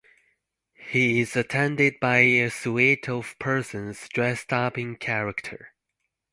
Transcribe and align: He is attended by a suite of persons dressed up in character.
He 0.89 1.19
is 1.19 1.35
attended 1.35 1.99
by 1.99 2.21
a 2.21 2.49
suite 2.49 3.07
of 3.07 3.37
persons 3.37 4.09
dressed 4.09 4.51
up 4.51 4.75
in 4.79 4.95
character. 4.95 5.75